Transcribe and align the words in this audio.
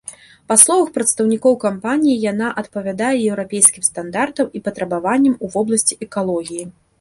Па 0.51 0.55
словах 0.61 0.87
прадстаўнікоў 0.95 1.53
кампаніі, 1.65 2.15
яна 2.31 2.47
адпавядае 2.61 3.11
еўрапейскім 3.29 3.85
стандартам 3.89 4.51
і 4.59 4.63
патрабаванням 4.71 5.35
у 5.37 5.53
вобласці 5.59 6.01
экалогіі. 6.09 6.65